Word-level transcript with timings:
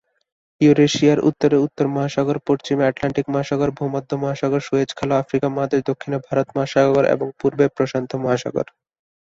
ইউরেশিয়ার 0.61 1.19
উত্তরে 1.29 1.57
উত্তর 1.57 1.85
মহাসাগর; 1.87 2.37
পশ্চিমে 2.47 2.83
আটলান্টিক 2.85 3.25
মহাসাগর, 3.33 3.69
ভূমধ্যসাগর, 3.77 4.61
সুয়েজ 4.67 4.89
খাল 4.97 5.09
ও 5.11 5.19
আফ্রিকা 5.21 5.47
মহাদেশ; 5.49 5.81
দক্ষিণে 5.89 6.17
ভারত 6.27 6.47
মহাসাগর 6.55 7.03
এবং 7.15 7.27
পূর্বে 7.39 7.65
প্রশান্ত 7.77 8.11
মহাসাগর। 8.23 8.67